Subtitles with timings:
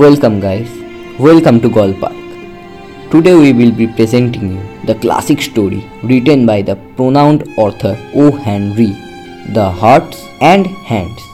[0.00, 0.70] Welcome, guys.
[1.18, 2.14] Welcome to Gol Park.
[3.10, 8.30] Today we will be presenting you the classic story written by the pronounced author O.
[8.30, 8.92] Henry,
[9.52, 11.31] The Hearts and Hands.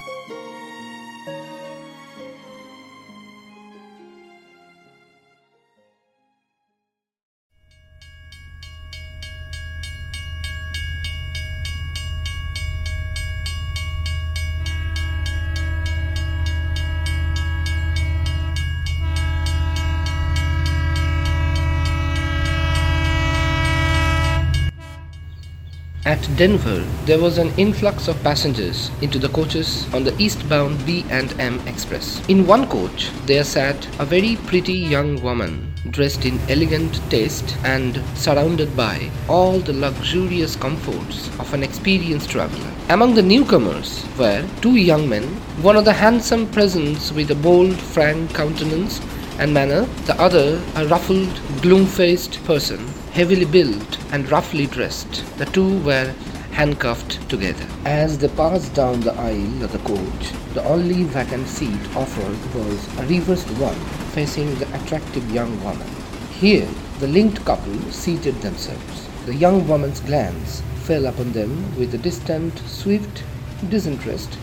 [26.08, 31.60] At Denver, there was an influx of passengers into the coaches on the eastbound B&M
[31.68, 32.26] Express.
[32.28, 38.00] In one coach, there sat a very pretty young woman dressed in elegant taste and
[38.14, 42.72] surrounded by all the luxurious comforts of an experienced traveler.
[42.88, 45.24] Among the newcomers were two young men,
[45.60, 49.02] one of the handsome presence with a bold, frank countenance
[49.38, 52.78] and manner, the other a ruffled, gloom-faced person,
[53.18, 55.24] heavily built and roughly dressed.
[55.38, 56.14] The two were
[56.52, 57.66] handcuffed together.
[57.84, 62.78] As they passed down the aisle of the coach, the only vacant seat offered was
[63.00, 63.80] a reversed one
[64.14, 65.88] facing the attractive young woman.
[66.30, 66.68] Here,
[67.00, 69.08] the linked couple seated themselves.
[69.26, 73.24] The young woman's glance fell upon them with a distant, swift
[73.68, 74.38] disinterest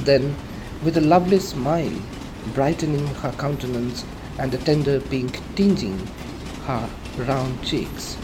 [0.00, 0.36] then,
[0.84, 1.98] with a lovely smile
[2.52, 4.04] brightening her countenance
[4.38, 5.98] and a tender pink tinging
[6.66, 6.86] her
[7.18, 8.16] round cheeks,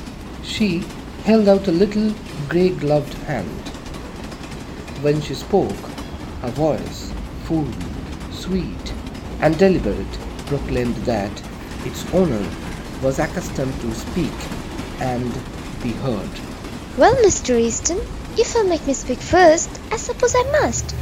[0.43, 0.83] she
[1.25, 2.15] held out a little
[2.49, 3.69] grey gloved hand.
[5.03, 5.85] When she spoke,
[6.43, 7.13] her voice,
[7.45, 7.69] full,
[8.31, 8.93] sweet,
[9.41, 11.33] and deliberate, proclaimed that
[11.85, 12.47] its owner
[13.03, 14.33] was accustomed to speak
[15.01, 15.33] and
[15.83, 16.31] be heard.
[16.97, 17.59] Well, Mr.
[17.59, 17.99] Easton,
[18.39, 20.95] if you'll make me speak first, I suppose I must.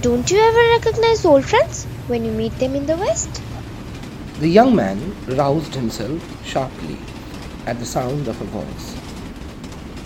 [0.00, 3.42] Don't you ever recognize old friends when you meet them in the West?
[4.40, 6.98] The young man roused himself sharply
[7.66, 8.96] at the sound of her voice,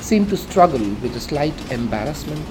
[0.01, 2.47] seemed to struggle with a slight embarrassment,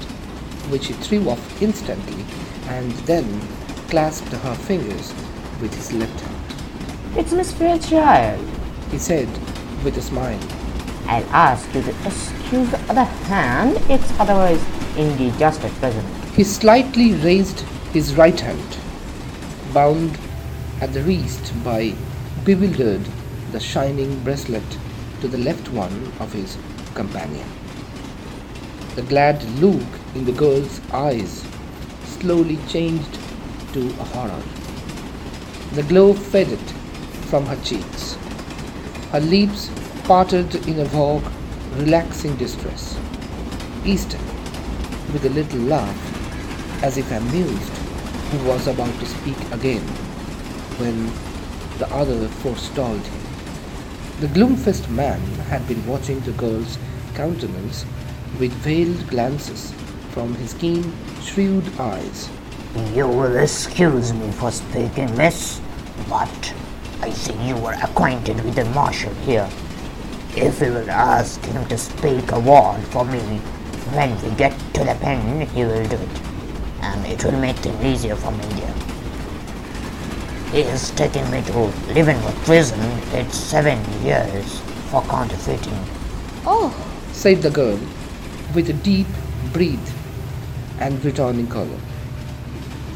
[0.70, 2.24] which he threw off instantly,
[2.68, 3.42] and then
[3.90, 5.14] clasped her fingers
[5.62, 7.18] with his left hand.
[7.18, 8.48] It's Miss Fairchild.
[8.92, 9.28] He said
[9.84, 10.40] with a smile,
[11.06, 13.78] I'll ask you to excuse the other hand.
[13.90, 14.64] It's otherwise
[14.96, 16.08] indeed just at present.
[16.36, 17.62] He slightly raised
[17.94, 18.78] his right hand,
[19.74, 20.18] bound
[20.82, 21.96] at the wrist by
[22.46, 23.06] bewildered
[23.52, 24.78] the shining bracelet
[25.22, 26.58] to the left one of his
[26.96, 27.48] companion.
[28.96, 31.46] The glad look in the girl's eyes
[32.04, 33.20] slowly changed
[33.74, 34.44] to a horror.
[35.74, 36.60] The glow faded
[37.30, 38.16] from her cheeks.
[39.12, 39.70] Her lips
[40.04, 41.24] parted in a vague,
[41.76, 42.98] relaxing distress.
[43.86, 44.22] Easton,
[45.14, 47.74] with a little laugh, as if amused,
[48.32, 49.82] he was about to speak again
[50.80, 51.06] when
[51.78, 53.29] the other forestalled him.
[54.20, 56.78] The gloom-faced man had been watching the girl's
[57.14, 57.86] countenance
[58.38, 59.74] with veiled glances
[60.12, 60.92] from his keen,
[61.22, 62.30] shrewd eyes.
[62.94, 65.62] You will excuse me for speaking, miss,
[66.10, 66.54] but
[67.02, 69.50] I see you are acquainted with the marshal here.
[70.36, 73.20] If you will ask him to speak a word for me
[73.96, 76.22] when we get to the pen, he will do it,
[76.82, 78.89] and it will make things easier for me here.
[80.52, 82.80] He is taking me to Leavenworth prison.
[83.14, 85.78] It's seven years for counterfeiting.
[86.44, 86.74] Oh,
[87.12, 87.80] said the girl
[88.56, 89.06] with a deep
[89.54, 89.94] breath
[90.80, 91.80] and returning color.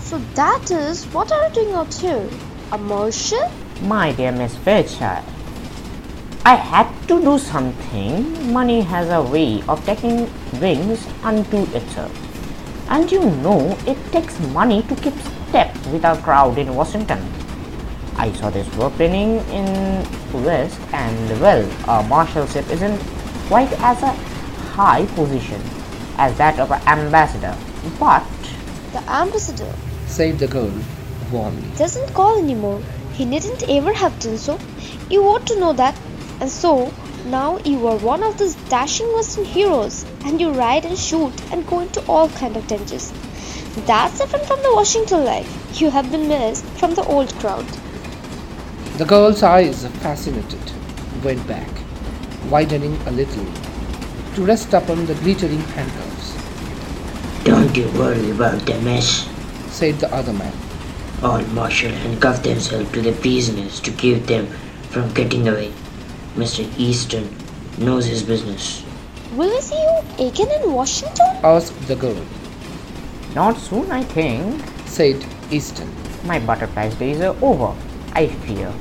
[0.02, 2.28] so that is what are you doing out here?
[2.72, 3.52] A marshal?
[3.84, 5.24] My dear Miss Fairchild,
[6.46, 8.52] I had to do something.
[8.52, 10.28] Money has a way of taking
[10.60, 12.12] wings unto itself.
[12.90, 15.14] And you know, it takes money to keep
[15.50, 17.22] step with our crowd in Washington.
[18.18, 19.66] I saw this work training in
[20.44, 23.00] West, and well, a marshalship isn't
[23.48, 24.12] quite as a
[24.76, 25.62] high position
[26.18, 27.56] as that of an ambassador,
[28.00, 28.24] but
[28.94, 29.74] The ambassador
[30.08, 30.72] said the girl
[31.32, 31.64] warmly.
[31.78, 32.82] doesn't call anymore.
[33.14, 34.60] He needn't ever have done so.
[35.10, 35.96] You ought to know that.
[36.40, 36.92] And so,
[37.26, 41.66] now you are one of those dashing Western heroes, and you ride and shoot and
[41.68, 43.12] go into all kind of dangers.
[43.86, 45.82] That's different from the Washington life.
[45.82, 47.66] You have been missed from the old crowd.
[48.98, 50.72] The girl's eyes, fascinated,
[51.24, 51.68] went back,
[52.50, 53.46] widening a little,
[54.36, 56.34] to rest upon the glittering handcuffs,
[57.44, 59.28] Don't you worry about them, miss.
[59.72, 60.54] said the other man.
[61.24, 64.46] All marshal handcuff themselves to the prisoners to keep them
[64.92, 65.74] from getting away.
[66.36, 66.68] Mr.
[66.78, 67.28] Easton
[67.80, 68.84] knows his business.
[69.36, 71.26] Will we see you again in Washington?
[71.44, 72.24] asked the girl.
[73.34, 74.62] not soon, I think.
[74.86, 75.90] said Easton.
[76.26, 77.74] My butterfly's days are over.
[78.16, 78.72] I fear.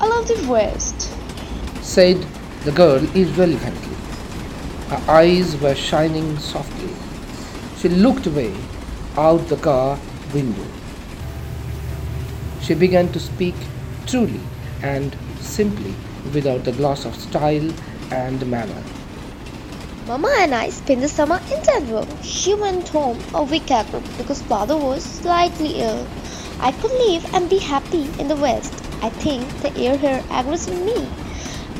[0.00, 1.10] I love the West.
[1.82, 2.24] said
[2.64, 3.96] the girl irrelevantly.
[4.90, 6.94] Her eyes were shining softly.
[7.78, 8.54] She looked away
[9.16, 9.98] out the car
[10.34, 10.66] window.
[12.60, 13.54] She began to speak
[14.06, 14.40] truly
[14.82, 15.94] and simply
[16.34, 17.72] without the gloss of style
[18.10, 18.82] and manner.
[20.06, 22.06] Mama and I spent the summer in Denver.
[22.22, 26.06] She went home a week ago because father was slightly ill.
[26.60, 28.74] I could live and be happy in the West.
[29.00, 31.08] I think the air here agrees with me.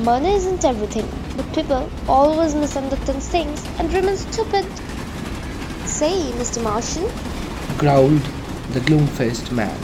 [0.05, 4.65] Money isn't everything, but people always misunderstand things and remain stupid.
[5.85, 6.63] Say, Mr.
[6.63, 7.11] Marshal,
[7.77, 8.23] Growled
[8.71, 9.77] the gloom faced man.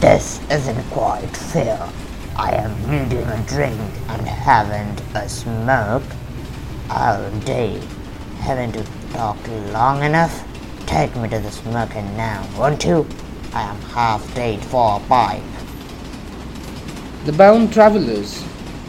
[0.00, 1.88] This isn't quite fair.
[2.34, 6.02] I am needing a drink and haven't a smoke
[6.90, 7.80] all day.
[8.40, 10.44] Haven't you talked long enough?
[10.86, 13.06] Take me to the smoking now, won't you?
[13.54, 15.42] I am half dead for a pipe.
[17.24, 18.42] The bound travelers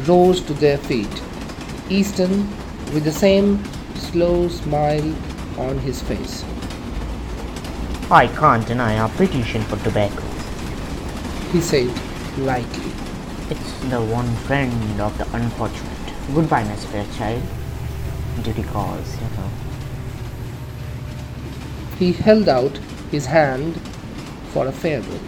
[0.08, 1.22] rose to their feet,
[1.90, 2.48] Easton
[2.94, 3.64] with the same
[3.96, 5.14] slow smile
[5.58, 6.46] on his face.
[8.10, 10.24] I can't deny our petition for tobacco.
[11.52, 11.92] He said
[12.38, 12.92] lightly.
[13.50, 16.14] It's the one friend of the unfortunate.
[16.34, 17.44] Goodbye, Miss Fairchild.
[18.44, 19.50] Duty calls, you know.
[22.00, 22.78] He held out
[23.12, 23.80] his hand
[24.54, 25.20] for a farewell.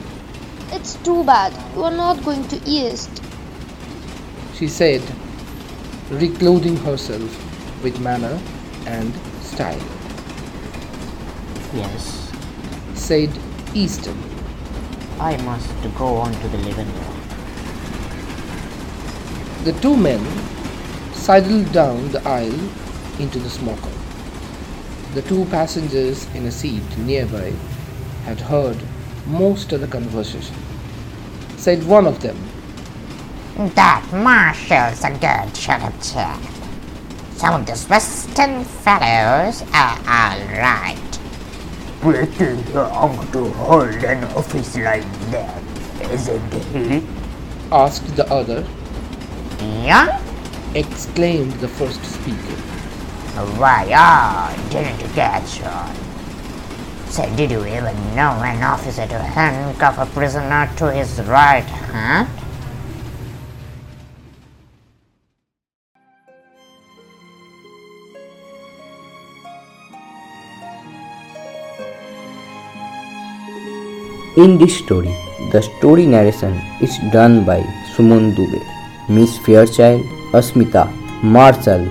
[0.72, 3.22] it's too bad you are not going to East.
[4.56, 5.01] She said,
[6.10, 8.39] reclothing herself with manner
[8.86, 9.88] and style.
[11.74, 12.31] Yes,
[12.94, 13.30] Said
[13.74, 14.18] Easton.
[15.19, 17.16] I must go on to the Leavenworth.
[19.66, 20.24] The two men
[21.13, 22.69] sidled down the aisle
[23.19, 23.92] into the smoker.
[25.13, 27.54] The two passengers in a seat nearby
[28.25, 28.77] had heard
[29.27, 30.56] most of the conversation.
[31.57, 32.38] Said one of them,
[33.75, 36.42] That Marshall's a good shut up chap.
[37.36, 41.19] Some of those western fellows are alright.
[42.01, 45.62] Pretty young to hold an office like that,
[46.12, 47.04] isn't he?
[47.72, 48.66] asked the other,
[49.83, 50.10] Young?
[50.75, 52.62] exclaimed the first speaker.
[53.57, 56.14] Why, I didn't catch on.
[57.15, 62.27] Did you ever know an officer to handcuff a prisoner to his right hand?
[74.35, 75.15] In this story,
[75.53, 77.62] the story narration is done by
[77.95, 78.59] Suman Dubey,
[79.07, 80.03] Miss Fairchild,
[80.33, 80.91] Asmita,
[81.23, 81.88] Marshall,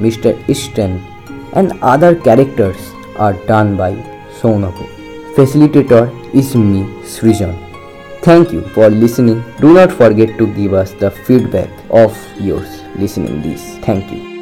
[0.00, 0.32] Mr.
[0.48, 1.04] Easton,
[1.52, 2.80] and other characters
[3.16, 3.92] are done by
[4.44, 4.84] Sounava.
[5.34, 7.56] Facilitator is me, Sreejan.
[8.20, 9.42] Thank you for listening.
[9.58, 13.78] Do not forget to give us the feedback of yours listening this.
[13.78, 14.33] Thank you.